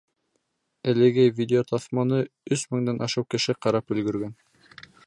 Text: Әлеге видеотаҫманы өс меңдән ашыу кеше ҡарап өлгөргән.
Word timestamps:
Әлеге 0.93 1.25
видеотаҫманы 1.41 2.23
өс 2.57 2.65
меңдән 2.73 3.05
ашыу 3.09 3.27
кеше 3.37 3.57
ҡарап 3.67 3.97
өлгөргән. 3.99 4.35